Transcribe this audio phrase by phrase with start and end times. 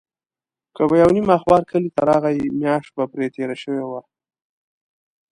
[0.75, 4.01] که به یو نیم اخبار کلي ته راغی، میاشت به پرې تېره شوې وه.